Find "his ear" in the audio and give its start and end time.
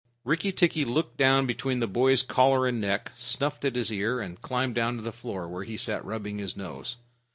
3.75-4.19